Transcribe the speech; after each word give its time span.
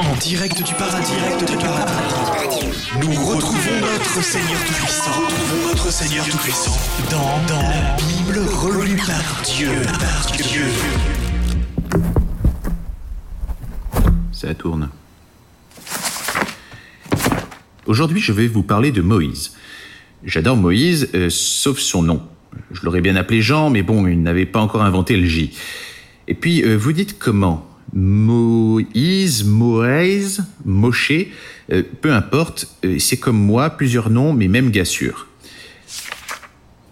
En 0.00 0.16
direct 0.16 0.62
du 0.62 0.74
paradis, 0.74 1.12
direct 1.12 1.50
du 1.50 1.56
paradis. 1.56 2.66
Nous 3.00 3.24
retrouvons 3.24 3.80
notre 3.80 4.22
Seigneur 4.22 4.60
Tout-Puissant. 4.64 5.10
Retrouvons 5.10 5.68
notre 5.68 5.92
Seigneur 5.92 6.24
Tout-Puissant 6.26 6.76
dans, 7.10 7.46
dans 7.48 7.62
la 7.62 7.96
Bible 7.96 8.38
relue 8.48 8.96
par 8.96 9.42
Dieu, 9.44 9.70
par 9.98 10.32
Dieu. 10.36 10.64
Ça 14.32 14.54
tourne. 14.54 14.88
Aujourd'hui, 17.86 18.20
je 18.20 18.32
vais 18.32 18.46
vous 18.46 18.62
parler 18.62 18.92
de 18.92 19.02
Moïse. 19.02 19.52
J'adore 20.24 20.56
Moïse, 20.56 21.08
euh, 21.14 21.28
sauf 21.30 21.78
son 21.78 22.02
nom. 22.02 22.22
Je 22.70 22.82
l'aurais 22.84 23.00
bien 23.00 23.16
appelé 23.16 23.42
Jean, 23.42 23.70
mais 23.70 23.82
bon, 23.82 24.06
il 24.06 24.22
n'avait 24.22 24.46
pas 24.46 24.60
encore 24.60 24.82
inventé 24.82 25.16
le 25.16 25.26
J. 25.26 25.52
Et 26.28 26.34
puis, 26.34 26.62
euh, 26.62 26.76
vous 26.76 26.92
dites 26.92 27.18
comment 27.18 27.68
Moïse, 27.92 29.44
Moïse, 29.44 30.44
Moshe, 30.64 31.12
euh, 31.70 31.82
peu 32.00 32.12
importe, 32.12 32.68
euh, 32.84 32.98
c'est 32.98 33.18
comme 33.18 33.36
moi, 33.38 33.70
plusieurs 33.70 34.10
noms, 34.10 34.32
mais 34.32 34.48
même 34.48 34.70
gassure. 34.70 35.28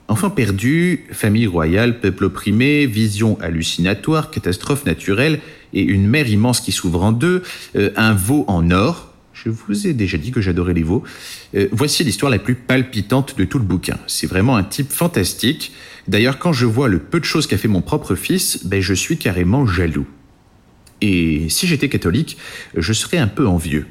Enfant 0.09 0.29
perdu, 0.29 1.07
famille 1.13 1.47
royale, 1.47 2.01
peuple 2.01 2.25
opprimé, 2.25 2.87
vision 2.87 3.39
hallucinatoire, 3.41 4.31
catastrophe 4.31 4.85
naturelle 4.85 5.41
et 5.73 5.83
une 5.83 6.07
mer 6.07 6.29
immense 6.29 6.61
qui 6.61 6.73
s'ouvre 6.73 7.03
en 7.03 7.13
deux, 7.13 7.43
euh, 7.77 7.91
un 7.97 8.13
veau 8.13 8.45
en 8.49 8.71
or. 8.71 9.15
Je 9.33 9.49
vous 9.49 9.87
ai 9.87 9.95
déjà 9.95 10.19
dit 10.19 10.33
que 10.33 10.43
j'adorais 10.43 10.75
les 10.75 10.83
veaux. 10.83 11.03
Voici 11.73 12.05
l'histoire 12.05 12.31
la 12.31 12.39
plus 12.39 12.57
palpitante 12.57 13.39
de 13.39 13.45
tout 13.45 13.59
le 13.59 13.65
bouquin. 13.65 13.97
C'est 14.07 14.27
vraiment 14.27 14.55
un 14.55 14.63
type 14.63 14.93
fantastique. 14.93 15.73
D'ailleurs, 16.09 16.39
quand 16.39 16.53
je 16.53 16.67
vois 16.67 16.89
le 16.89 16.99
peu 16.99 17.21
de 17.21 17.25
choses 17.25 17.47
qu'a 17.47 17.57
fait 17.57 17.67
mon 17.67 17.81
propre 17.81 18.17
fils, 18.17 18.67
ben, 18.67 18.83
je 18.83 18.93
suis 18.93 19.17
carrément 19.17 19.65
jaloux. 19.65 20.07
Et 21.01 21.49
si 21.49 21.67
j'étais 21.67 21.89
catholique, 21.89 22.37
je 22.77 22.93
serais 22.93 23.19
un 23.19 23.29
peu 23.29 23.47
envieux. 23.47 23.87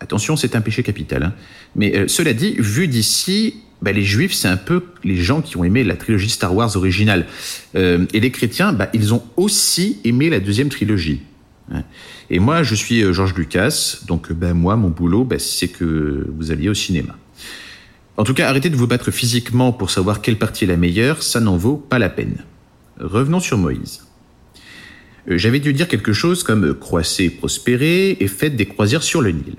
Attention, 0.00 0.36
c'est 0.36 0.56
un 0.56 0.60
péché 0.60 0.82
capital. 0.82 1.22
hein. 1.22 1.34
Mais 1.74 1.94
euh, 1.96 2.08
cela 2.08 2.32
dit, 2.32 2.54
vu 2.58 2.88
d'ici, 2.88 3.56
bah, 3.82 3.92
les 3.92 4.02
juifs, 4.04 4.32
c'est 4.32 4.48
un 4.48 4.56
peu 4.56 4.84
les 5.04 5.16
gens 5.16 5.42
qui 5.42 5.56
ont 5.58 5.64
aimé 5.64 5.84
la 5.84 5.96
trilogie 5.96 6.30
Star 6.30 6.54
Wars 6.54 6.74
originale. 6.76 7.26
Euh, 7.74 8.06
et 8.14 8.20
les 8.20 8.30
chrétiens, 8.30 8.72
bah, 8.72 8.88
ils 8.94 9.12
ont 9.12 9.22
aussi 9.36 9.98
aimé 10.04 10.30
la 10.30 10.40
deuxième 10.40 10.70
trilogie. 10.70 11.20
hein. 11.70 11.82
Et 12.30 12.38
moi, 12.38 12.62
je 12.62 12.74
suis 12.74 13.02
euh, 13.02 13.12
Georges 13.12 13.34
Lucas, 13.34 13.98
donc 14.06 14.32
ben 14.32 14.54
moi, 14.54 14.76
mon 14.76 14.88
boulot, 14.88 15.24
bah, 15.24 15.38
c'est 15.38 15.68
que 15.68 16.26
vous 16.36 16.50
alliez 16.50 16.70
au 16.70 16.74
cinéma. 16.74 17.14
En 18.16 18.24
tout 18.24 18.32
cas, 18.32 18.48
arrêtez 18.48 18.70
de 18.70 18.76
vous 18.76 18.86
battre 18.86 19.10
physiquement 19.10 19.72
pour 19.72 19.90
savoir 19.90 20.22
quelle 20.22 20.38
partie 20.38 20.64
est 20.64 20.68
la 20.68 20.78
meilleure, 20.78 21.22
ça 21.22 21.38
n'en 21.38 21.58
vaut 21.58 21.76
pas 21.76 21.98
la 21.98 22.08
peine. 22.08 22.38
Revenons 22.98 23.40
sur 23.40 23.58
Moïse. 23.58 24.05
Euh, 25.28 25.38
J'avais 25.38 25.60
dû 25.60 25.72
dire 25.72 25.88
quelque 25.88 26.12
chose 26.12 26.42
comme 26.42 26.64
euh, 26.64 26.74
croissez, 26.74 27.30
prospérez 27.30 28.16
et 28.20 28.28
faites 28.28 28.56
des 28.56 28.66
croisières 28.66 29.02
sur 29.02 29.22
le 29.22 29.30
Nil. 29.30 29.54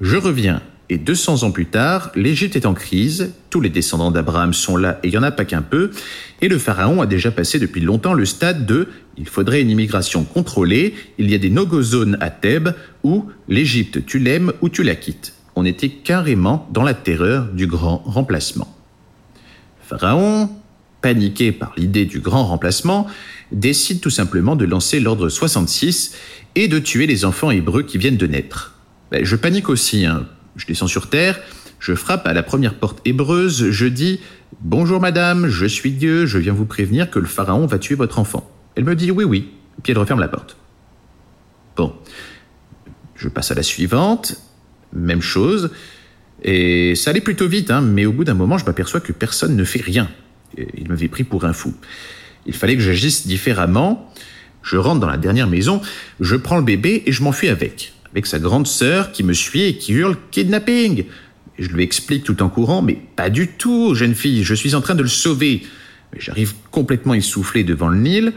Je 0.00 0.16
reviens, 0.16 0.62
et 0.90 0.98
200 0.98 1.44
ans 1.44 1.50
plus 1.50 1.66
tard, 1.66 2.10
l'Égypte 2.14 2.56
est 2.56 2.66
en 2.66 2.74
crise, 2.74 3.32
tous 3.50 3.60
les 3.60 3.70
descendants 3.70 4.10
d'Abraham 4.10 4.52
sont 4.52 4.76
là 4.76 4.98
et 5.02 5.08
il 5.08 5.10
n'y 5.10 5.16
en 5.16 5.22
a 5.22 5.30
pas 5.30 5.44
qu'un 5.44 5.62
peu, 5.62 5.90
et 6.42 6.48
le 6.48 6.58
pharaon 6.58 7.00
a 7.00 7.06
déjà 7.06 7.30
passé 7.30 7.58
depuis 7.58 7.80
longtemps 7.80 8.12
le 8.12 8.26
stade 8.26 8.66
de 8.66 8.88
il 9.16 9.28
faudrait 9.28 9.62
une 9.62 9.70
immigration 9.70 10.24
contrôlée, 10.24 10.94
il 11.18 11.30
y 11.30 11.34
a 11.34 11.38
des 11.38 11.50
no-go 11.50 11.82
zones 11.82 12.18
à 12.20 12.30
Thèbes 12.30 12.74
où 13.02 13.26
l'Égypte 13.48 14.04
tu 14.04 14.18
l'aimes 14.18 14.52
ou 14.60 14.68
tu 14.68 14.82
la 14.82 14.94
quittes. 14.94 15.34
On 15.56 15.64
était 15.64 15.88
carrément 15.88 16.68
dans 16.72 16.82
la 16.82 16.94
terreur 16.94 17.46
du 17.46 17.66
grand 17.66 17.98
remplacement. 18.04 18.76
Pharaon, 19.82 20.50
paniqué 21.00 21.52
par 21.52 21.74
l'idée 21.76 22.06
du 22.06 22.18
grand 22.18 22.44
remplacement, 22.44 23.06
décide 23.52 24.00
tout 24.00 24.10
simplement 24.10 24.56
de 24.56 24.64
lancer 24.64 25.00
l'ordre 25.00 25.28
66 25.28 26.14
et 26.54 26.68
de 26.68 26.78
tuer 26.78 27.06
les 27.06 27.24
enfants 27.24 27.50
hébreux 27.50 27.82
qui 27.82 27.98
viennent 27.98 28.16
de 28.16 28.26
naître. 28.26 28.74
Ben, 29.10 29.24
je 29.24 29.36
panique 29.36 29.68
aussi, 29.68 30.06
hein. 30.06 30.26
je 30.56 30.66
descends 30.66 30.86
sur 30.86 31.08
terre, 31.08 31.40
je 31.78 31.94
frappe 31.94 32.26
à 32.26 32.32
la 32.32 32.42
première 32.42 32.74
porte 32.74 33.00
hébreuse, 33.04 33.70
je 33.70 33.86
dis 33.86 34.20
Bonjour 34.60 35.00
madame, 35.00 35.48
je 35.48 35.66
suis 35.66 35.92
Dieu, 35.92 36.26
je 36.26 36.38
viens 36.38 36.52
vous 36.52 36.64
prévenir 36.64 37.10
que 37.10 37.18
le 37.18 37.26
pharaon 37.26 37.66
va 37.66 37.78
tuer 37.78 37.94
votre 37.94 38.18
enfant. 38.18 38.48
Elle 38.76 38.84
me 38.84 38.96
dit 38.96 39.10
oui, 39.10 39.24
oui, 39.24 39.50
puis 39.82 39.92
elle 39.92 39.98
referme 39.98 40.20
la 40.20 40.28
porte. 40.28 40.56
Bon, 41.76 41.92
je 43.14 43.28
passe 43.28 43.50
à 43.50 43.54
la 43.54 43.62
suivante, 43.62 44.36
même 44.92 45.20
chose, 45.20 45.70
et 46.42 46.94
ça 46.94 47.10
allait 47.10 47.20
plutôt 47.20 47.48
vite, 47.48 47.70
hein, 47.70 47.80
mais 47.80 48.06
au 48.06 48.12
bout 48.12 48.24
d'un 48.24 48.34
moment, 48.34 48.58
je 48.58 48.64
m'aperçois 48.64 49.00
que 49.00 49.12
personne 49.12 49.56
ne 49.56 49.64
fait 49.64 49.82
rien. 49.82 50.08
Il 50.56 50.88
m'avait 50.88 51.08
pris 51.08 51.24
pour 51.24 51.44
un 51.44 51.52
fou. 51.52 51.74
Il 52.46 52.54
fallait 52.54 52.76
que 52.76 52.82
j'agisse 52.82 53.26
différemment. 53.26 54.10
Je 54.62 54.76
rentre 54.76 55.00
dans 55.00 55.08
la 55.08 55.18
dernière 55.18 55.46
maison, 55.46 55.82
je 56.20 56.36
prends 56.36 56.56
le 56.56 56.62
bébé 56.62 57.02
et 57.06 57.12
je 57.12 57.22
m'enfuis 57.22 57.48
avec. 57.48 57.92
Avec 58.12 58.26
sa 58.26 58.38
grande 58.38 58.66
sœur 58.66 59.12
qui 59.12 59.22
me 59.22 59.34
suit 59.34 59.62
et 59.62 59.76
qui 59.76 59.92
hurle 59.92 60.16
kidnapping. 60.30 61.04
Je 61.58 61.68
lui 61.68 61.84
explique 61.84 62.24
tout 62.24 62.42
en 62.42 62.48
courant, 62.48 62.82
mais 62.82 62.98
pas 63.14 63.30
du 63.30 63.48
tout, 63.48 63.94
jeune 63.94 64.14
fille, 64.14 64.42
je 64.42 64.54
suis 64.54 64.74
en 64.74 64.80
train 64.80 64.94
de 64.94 65.02
le 65.02 65.08
sauver. 65.08 65.62
J'arrive 66.18 66.54
complètement 66.70 67.14
essoufflé 67.14 67.62
devant 67.62 67.88
le 67.88 67.98
Nil. 67.98 68.32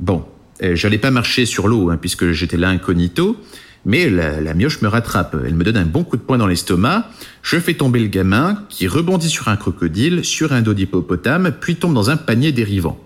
Bon, 0.00 0.24
euh, 0.62 0.74
j'allais 0.74 0.98
pas 0.98 1.10
marcher 1.10 1.46
sur 1.46 1.68
l'eau 1.68 1.90
hein, 1.90 1.98
puisque 1.98 2.32
j'étais 2.32 2.56
là 2.56 2.68
incognito, 2.68 3.36
mais 3.84 4.10
la, 4.10 4.40
la 4.40 4.54
mioche 4.54 4.82
me 4.82 4.88
rattrape. 4.88 5.36
Elle 5.46 5.54
me 5.54 5.64
donne 5.64 5.76
un 5.76 5.86
bon 5.86 6.04
coup 6.04 6.16
de 6.16 6.22
poing 6.22 6.38
dans 6.38 6.46
l'estomac. 6.46 7.08
Je 7.42 7.58
fais 7.58 7.74
tomber 7.74 8.00
le 8.00 8.08
gamin 8.08 8.64
qui 8.68 8.88
rebondit 8.88 9.30
sur 9.30 9.48
un 9.48 9.56
crocodile, 9.56 10.24
sur 10.24 10.52
un 10.52 10.60
dos 10.60 10.74
d'hippopotame, 10.74 11.52
puis 11.60 11.76
tombe 11.76 11.94
dans 11.94 12.10
un 12.10 12.16
panier 12.16 12.52
dérivant. 12.52 12.98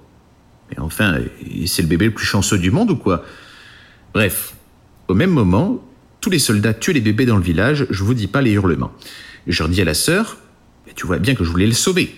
Mais 0.70 0.78
enfin, 0.78 1.18
c'est 1.66 1.82
le 1.82 1.88
bébé 1.88 2.06
le 2.06 2.14
plus 2.14 2.26
chanceux 2.26 2.58
du 2.58 2.70
monde 2.70 2.90
ou 2.90 2.96
quoi? 2.96 3.24
Bref, 4.14 4.54
au 5.08 5.14
même 5.14 5.30
moment, 5.30 5.84
tous 6.20 6.30
les 6.30 6.38
soldats 6.38 6.74
tuent 6.74 6.92
les 6.92 7.00
bébés 7.00 7.26
dans 7.26 7.36
le 7.36 7.42
village, 7.42 7.86
je 7.90 8.04
vous 8.04 8.14
dis 8.14 8.26
pas 8.26 8.42
les 8.42 8.52
hurlements. 8.52 8.92
Je 9.46 9.62
redis 9.62 9.80
à 9.80 9.84
la 9.84 9.94
sœur, 9.94 10.38
tu 10.94 11.06
vois 11.06 11.18
bien 11.18 11.34
que 11.34 11.44
je 11.44 11.50
voulais 11.50 11.66
le 11.66 11.72
sauver. 11.72 12.14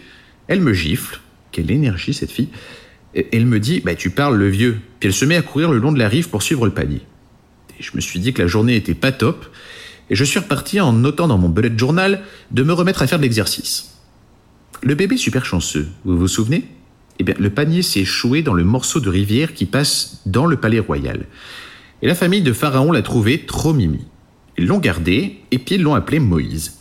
Elle 0.48 0.60
me 0.60 0.72
gifle, 0.72 1.20
quelle 1.50 1.70
énergie 1.70 2.14
cette 2.14 2.30
fille. 2.30 2.48
Elle 3.14 3.46
me 3.46 3.60
dit, 3.60 3.80
bah 3.80 3.94
tu 3.94 4.10
parles 4.10 4.36
le 4.36 4.48
vieux. 4.48 4.78
Puis 4.98 5.08
elle 5.08 5.14
se 5.14 5.24
met 5.24 5.36
à 5.36 5.42
courir 5.42 5.70
le 5.70 5.78
long 5.78 5.92
de 5.92 5.98
la 5.98 6.08
rive 6.08 6.30
pour 6.30 6.42
suivre 6.42 6.64
le 6.64 6.72
panier. 6.72 7.02
Je 7.78 7.90
me 7.94 8.00
suis 8.00 8.20
dit 8.20 8.32
que 8.32 8.42
la 8.42 8.48
journée 8.48 8.76
était 8.76 8.94
pas 8.94 9.12
top, 9.12 9.46
et 10.10 10.14
je 10.14 10.24
suis 10.24 10.38
reparti 10.38 10.80
en 10.80 10.92
notant 10.92 11.28
dans 11.28 11.38
mon 11.38 11.48
bullet 11.48 11.72
journal 11.76 12.22
de 12.50 12.62
me 12.62 12.72
remettre 12.72 13.02
à 13.02 13.06
faire 13.06 13.18
de 13.18 13.22
l'exercice. 13.22 13.98
Le 14.82 14.94
bébé 14.94 15.16
super 15.16 15.44
chanceux, 15.44 15.88
vous 16.04 16.18
vous 16.18 16.28
souvenez? 16.28 16.66
Eh 17.18 17.24
bien, 17.24 17.34
le 17.38 17.50
panier 17.50 17.82
s'est 17.82 18.00
échoué 18.00 18.42
dans 18.42 18.54
le 18.54 18.64
morceau 18.64 19.00
de 19.00 19.08
rivière 19.08 19.54
qui 19.54 19.66
passe 19.66 20.22
dans 20.26 20.46
le 20.46 20.56
palais 20.56 20.78
royal. 20.78 21.26
Et 22.00 22.06
la 22.06 22.14
famille 22.14 22.42
de 22.42 22.52
Pharaon 22.52 22.90
l'a 22.90 23.02
trouvé 23.02 23.46
trop 23.46 23.72
mimi. 23.72 24.00
Ils 24.58 24.66
l'ont 24.66 24.78
gardé 24.78 25.40
et 25.50 25.58
puis 25.58 25.76
ils 25.76 25.82
l'ont 25.82 25.94
appelé 25.94 26.18
Moïse. 26.18 26.78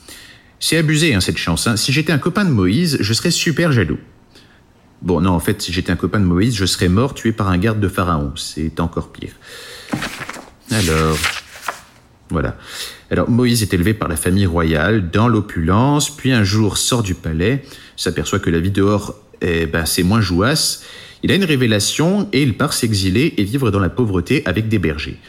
C'est 0.60 0.78
abusé, 0.78 1.14
hein, 1.14 1.22
cette 1.22 1.38
chance. 1.38 1.68
hein. 1.68 1.76
Si 1.76 1.92
j'étais 1.92 2.12
un 2.12 2.18
copain 2.18 2.46
de 2.46 2.52
Moïse, 2.52 2.98
je 3.02 3.14
serais 3.14 3.32
super 3.32 3.72
jaloux. 3.72 4.00
Bon, 5.02 5.20
non, 5.22 5.32
en 5.32 5.40
fait, 5.40 5.62
si 5.62 5.74
j'étais 5.74 5.92
un 5.92 5.96
copain 5.96 6.20
de 6.20 6.26
Moïse, 6.26 6.56
je 6.56 6.66
serais 6.66 6.90
mort 6.90 7.16
tué 7.16 7.32
par 7.32 7.50
un 7.50 7.58
garde 7.58 7.80
de 7.80 7.88
Pharaon. 7.88 8.34
C'est 8.36 8.80
encore 8.80 9.12
pire. 9.12 9.34
Alors, 10.70 11.18
voilà. 12.30 12.56
Alors, 13.10 13.30
Moïse 13.30 13.64
est 13.64 13.74
élevé 13.74 13.94
par 13.94 14.08
la 14.08 14.16
famille 14.16 14.46
royale 14.46 15.10
dans 15.10 15.28
l'opulence, 15.28 16.16
puis 16.16 16.32
un 16.32 16.44
jour 16.44 16.78
sort 16.78 17.02
du 17.04 17.16
palais, 17.16 17.66
s'aperçoit 17.98 18.40
que 18.40 18.50
la 18.52 18.60
vie 18.60 18.72
dehors, 18.72 19.16
eh 19.42 19.66
ben, 19.66 19.86
c'est 19.86 20.04
moins 20.04 20.22
jouasse. 20.22 20.84
Il 21.24 21.32
a 21.32 21.36
une 21.36 21.44
révélation 21.44 22.28
et 22.34 22.42
il 22.42 22.58
part 22.58 22.74
s'exiler 22.74 23.34
et 23.38 23.44
vivre 23.44 23.72
dans 23.72 23.80
la 23.80 23.90
pauvreté 23.90 24.42
avec 24.46 24.68
des 24.68 24.80
bergers. 24.80 25.20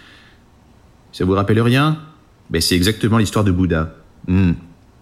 Ça 1.13 1.25
vous 1.25 1.33
rappelle 1.33 1.61
rien? 1.61 1.99
Ben, 2.51 2.61
C'est 2.61 2.75
exactement 2.75 3.19
l'histoire 3.19 3.45
de 3.45 3.51
Bouddha. 3.51 3.95
Hmm. 4.27 4.53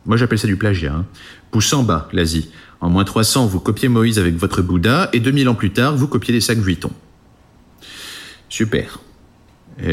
Moi, 0.06 0.16
j'appelle 0.16 0.38
ça 0.38 0.46
du 0.46 0.56
plagiat. 0.56 0.94
Hein. 0.94 1.06
Pouce 1.50 1.72
en 1.72 1.82
bas, 1.82 2.08
l'Asie. 2.12 2.50
En 2.80 2.88
moins 2.88 3.04
300, 3.04 3.46
vous 3.46 3.60
copiez 3.60 3.88
Moïse 3.88 4.18
avec 4.18 4.36
votre 4.36 4.62
Bouddha, 4.62 5.10
et 5.12 5.20
2000 5.20 5.48
ans 5.50 5.54
plus 5.54 5.70
tard, 5.70 5.94
vous 5.94 6.08
copiez 6.08 6.32
des 6.32 6.40
sacs 6.40 6.58
Vuitton. 6.58 6.90
Super. 8.48 9.00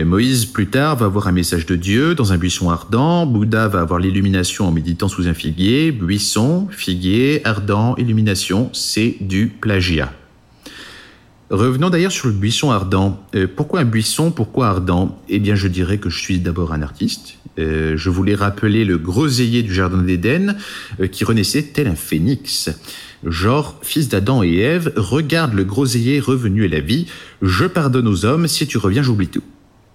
Moïse, 0.04 0.46
plus 0.46 0.68
tard, 0.68 0.98
va 0.98 1.06
avoir 1.06 1.28
un 1.28 1.32
message 1.32 1.66
de 1.66 1.78
Dieu 1.78 2.14
dans 2.14 2.34
un 2.34 2.38
buisson 2.38 2.70
ardent. 2.70 3.26
Bouddha 3.26 3.70
va 3.70 3.80
avoir 3.80 4.00
l'illumination 4.00 4.68
en 4.68 4.72
méditant 4.72 5.08
sous 5.08 5.28
un 5.28 5.34
figuier. 5.34 5.94
Buisson, 5.94 6.68
figuier, 6.70 7.42
ardent, 7.46 7.96
illumination, 7.96 8.70
c'est 8.74 9.16
du 9.22 9.48
plagiat. 9.48 10.12
Revenons 11.50 11.90
d'ailleurs 11.90 12.12
sur 12.12 12.28
le 12.28 12.34
buisson 12.34 12.72
ardent. 12.72 13.24
Euh, 13.34 13.48
pourquoi 13.48 13.80
un 13.80 13.86
buisson 13.86 14.32
Pourquoi 14.32 14.68
ardent? 14.68 15.18
Eh 15.30 15.40
bien, 15.40 15.56
je 15.56 15.70
dirais 15.70 15.98
que 15.98 16.10
je 16.10 16.20
suis 16.20 16.40
d'abord 16.40 16.74
un 16.74 16.82
artiste. 16.82 17.36
Euh, 17.58 17.96
je 17.96 18.10
voulais 18.10 18.36
rappeler 18.36 18.84
le 18.84 18.98
groseillier 18.98 19.64
du 19.64 19.74
Jardin 19.74 20.02
d'Éden 20.02 20.58
euh, 21.00 21.08
qui 21.08 21.24
renaissait 21.24 21.64
tel 21.64 21.88
un 21.88 21.96
phénix. 21.96 22.70
Genre, 23.24 23.80
fils 23.82 24.10
d'Adam 24.10 24.44
et 24.44 24.58
Ève, 24.58 24.92
regarde 24.98 25.54
le 25.54 25.64
groseillier 25.64 26.20
revenu 26.20 26.66
à 26.66 26.68
la 26.68 26.82
vie, 26.82 27.08
je 27.42 27.66
pardonne 27.66 28.08
aux 28.10 28.26
hommes, 28.26 28.48
si 28.48 28.68
tu 28.68 28.78
reviens, 28.78 29.02
j'oublie 29.02 29.30
tout. 29.30 29.44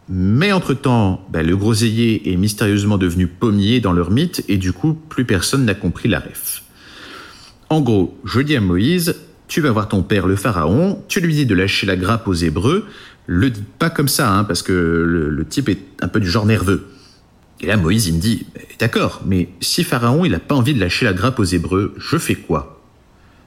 Mais 0.08 0.52
entre-temps, 0.52 1.25
ben, 1.31 1.46
le 1.46 1.56
groseillier 1.56 2.22
est 2.26 2.37
mystérieusement 2.37 2.99
devenu 2.99 3.26
pommier 3.26 3.81
dans 3.81 3.93
leur 3.93 4.10
mythe 4.10 4.44
et 4.49 4.58
du 4.58 4.72
coup, 4.72 4.94
plus 4.94 5.25
personne 5.25 5.64
n'a 5.64 5.75
compris 5.75 6.08
la 6.08 6.19
ref. 6.19 6.62
En 7.69 7.81
gros, 7.81 8.19
je 8.25 8.40
dis 8.40 8.56
à 8.56 8.60
Moïse, 8.60 9.16
tu 9.49 9.60
vas 9.60 9.70
voir 9.70 9.88
ton 9.88 10.02
père 10.02 10.26
le 10.26 10.37
pharaon, 10.37 11.02
tu 11.08 11.20
lui 11.20 11.34
dis 11.34 11.46
de 11.46 11.54
lâcher 11.54 11.87
la 11.87 11.96
grappe 11.96 12.26
aux 12.28 12.34
Hébreux, 12.34 12.87
Le 13.26 13.50
dites 13.50 13.69
pas 13.78 13.90
comme 13.90 14.08
ça, 14.08 14.31
hein, 14.32 14.44
parce 14.44 14.62
que 14.62 14.72
le, 14.72 15.44
type 15.44 15.69
est 15.69 15.78
un 16.00 16.08
peu 16.08 16.19
du 16.19 16.28
genre 16.28 16.46
nerveux. 16.46 16.88
Et 17.60 17.66
là, 17.66 17.76
Moïse, 17.76 18.08
il 18.08 18.14
me 18.14 18.20
dit 18.20 18.46
D'accord, 18.81 19.22
mais 19.25 19.48
si 19.60 19.84
Pharaon, 19.84 20.25
il 20.25 20.34
a 20.34 20.40
pas 20.40 20.55
envie 20.55 20.75
de 20.75 20.81
lâcher 20.81 21.05
la 21.05 21.12
grappe 21.12 21.38
aux 21.38 21.44
Hébreux, 21.44 21.94
je 21.96 22.19
fais 22.19 22.34
quoi? 22.34 22.82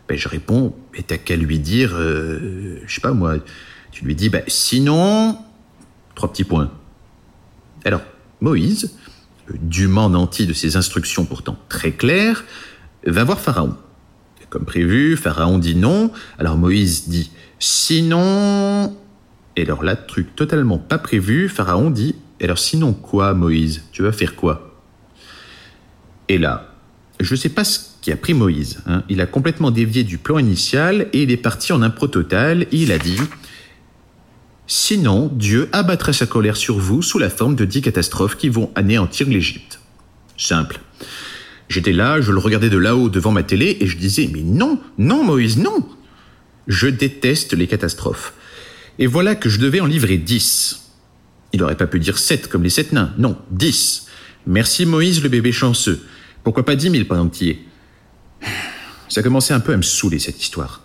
Ben, 0.07 0.17
Je 0.17 0.29
réponds 0.29 0.75
Mais 0.93 1.03
t'as 1.05 1.17
qu'à 1.17 1.35
lui 1.35 1.59
dire, 1.59 1.91
euh, 1.95 2.79
je 2.85 2.95
sais 2.95 3.01
pas 3.01 3.11
moi, 3.11 3.35
tu 3.91 4.05
lui 4.05 4.15
dis 4.15 4.31
Sinon, 4.47 5.37
trois 6.15 6.31
petits 6.31 6.43
points. 6.43 6.71
Alors, 7.83 8.01
Moïse, 8.41 8.95
dûment 9.61 10.09
nanti 10.09 10.47
de 10.47 10.53
ses 10.53 10.75
instructions 10.75 11.25
pourtant 11.25 11.57
très 11.69 11.91
claires, 11.91 12.43
va 13.05 13.23
voir 13.23 13.39
Pharaon. 13.39 13.75
Comme 14.49 14.65
prévu, 14.65 15.17
Pharaon 15.17 15.57
dit 15.57 15.75
non, 15.75 16.11
alors 16.39 16.57
Moïse 16.57 17.09
dit 17.09 17.31
Sinon. 17.59 18.95
Et 19.55 19.63
alors 19.63 19.83
là, 19.83 19.95
truc 19.95 20.35
totalement 20.35 20.77
pas 20.77 20.97
prévu, 20.97 21.49
Pharaon 21.49 21.89
dit 21.89 22.15
alors 22.45 22.59
sinon 22.59 22.93
quoi, 22.93 23.33
Moïse? 23.33 23.83
Tu 23.91 24.03
vas 24.03 24.11
faire 24.11 24.35
quoi? 24.35 24.81
Et 26.27 26.37
là, 26.37 26.73
je 27.19 27.33
ne 27.33 27.37
sais 27.37 27.49
pas 27.49 27.63
ce 27.63 27.79
qui 28.01 28.11
a 28.11 28.17
pris 28.17 28.33
Moïse. 28.33 28.81
Hein. 28.87 29.03
Il 29.09 29.21
a 29.21 29.25
complètement 29.25 29.71
dévié 29.71 30.03
du 30.03 30.17
plan 30.17 30.37
initial 30.37 31.07
et 31.13 31.23
il 31.23 31.31
est 31.31 31.37
parti 31.37 31.71
en 31.71 31.81
impro 31.81 32.07
total. 32.07 32.67
Il 32.71 32.91
a 32.91 32.97
dit 32.97 33.17
Sinon, 34.67 35.29
Dieu 35.33 35.69
abattrait 35.71 36.13
sa 36.13 36.25
colère 36.25 36.57
sur 36.57 36.77
vous 36.77 37.01
sous 37.01 37.19
la 37.19 37.29
forme 37.29 37.55
de 37.55 37.65
dix 37.65 37.81
catastrophes 37.81 38.35
qui 38.35 38.49
vont 38.49 38.71
anéantir 38.75 39.27
l'Égypte. 39.27 39.79
Simple. 40.37 40.79
J'étais 41.69 41.93
là, 41.93 42.21
je 42.21 42.31
le 42.31 42.39
regardais 42.39 42.69
de 42.69 42.77
là-haut 42.77 43.09
devant 43.09 43.31
ma 43.31 43.43
télé 43.43 43.77
et 43.79 43.87
je 43.87 43.97
disais 43.97 44.29
Mais 44.31 44.41
non, 44.41 44.79
non, 44.97 45.23
Moïse, 45.23 45.57
non 45.57 45.87
Je 46.67 46.87
déteste 46.87 47.53
les 47.53 47.67
catastrophes. 47.67 48.33
Et 48.97 49.07
voilà 49.07 49.35
que 49.35 49.49
je 49.49 49.59
devais 49.59 49.81
en 49.81 49.85
livrer 49.85 50.17
dix. 50.17 50.91
Il 51.53 51.59
n'aurait 51.59 51.77
pas 51.77 51.87
pu 51.87 51.99
dire 51.99 52.17
sept 52.17 52.47
comme 52.47 52.63
les 52.63 52.69
sept 52.69 52.91
nains. 52.91 53.13
Non, 53.17 53.37
dix. 53.51 54.07
Merci 54.47 54.85
Moïse 54.85 55.21
le 55.23 55.29
bébé 55.29 55.51
chanceux. 55.51 56.03
Pourquoi 56.43 56.65
pas 56.65 56.75
dix 56.75 56.89
mille 56.89 57.07
par 57.07 57.19
entier 57.19 57.65
Ça 59.09 59.23
commençait 59.23 59.53
un 59.53 59.59
peu 59.59 59.73
à 59.73 59.77
me 59.77 59.81
saouler 59.81 60.19
cette 60.19 60.41
histoire. 60.41 60.84